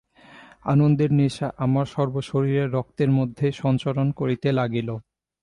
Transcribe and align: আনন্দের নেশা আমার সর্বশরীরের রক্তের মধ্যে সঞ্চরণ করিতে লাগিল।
আনন্দের 0.65 1.11
নেশা 1.19 1.47
আমার 1.57 1.85
সর্বশরীরের 1.87 2.67
রক্তের 2.73 3.09
মধ্যে 3.17 3.47
সঞ্চরণ 3.61 4.07
করিতে 4.19 4.47
লাগিল। 4.59 4.89